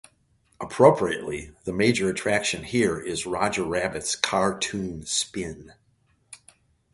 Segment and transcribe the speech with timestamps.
[0.59, 5.73] Appropriately, the major attraction here is Roger Rabbit's Car Toon Spin.